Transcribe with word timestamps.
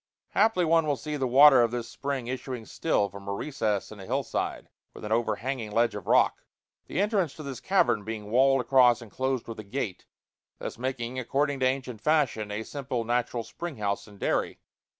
Haply 0.29 0.65
one 0.65 0.87
will 0.87 0.95
see 0.97 1.15
the 1.15 1.27
water 1.27 1.61
of 1.61 1.69
this 1.69 1.87
spring 1.87 2.25
issuing 2.25 2.65
still 2.65 3.07
from 3.07 3.27
a 3.27 3.33
recess 3.33 3.91
in 3.91 3.99
a 3.99 4.07
hill 4.07 4.23
side, 4.23 4.67
with 4.95 5.05
an 5.05 5.11
overhanging 5.11 5.71
ledge 5.71 5.93
of 5.93 6.07
rock 6.07 6.43
the 6.87 6.99
entrance 6.99 7.35
to 7.35 7.43
this 7.43 7.59
cavern 7.59 8.03
being 8.03 8.31
walled 8.31 8.61
across 8.61 9.03
and 9.03 9.11
closed 9.11 9.47
with 9.47 9.59
a 9.59 9.63
gate, 9.63 10.07
thus 10.57 10.79
making, 10.79 11.19
according 11.19 11.59
to 11.59 11.67
ancient 11.67 12.01
fashion, 12.01 12.49
a 12.49 12.63
simple 12.63 13.03
natural 13.03 13.43
spring 13.43 13.77
house 13.77 14.07
and 14.07 14.17
dairy. 14.17 14.57